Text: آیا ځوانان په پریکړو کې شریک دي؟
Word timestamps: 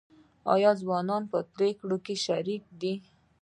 آیا 0.53 0.71
ځوانان 0.81 1.23
په 1.31 1.37
پریکړو 1.53 1.97
کې 2.05 2.15
شریک 2.25 2.63
دي؟ 2.81 2.93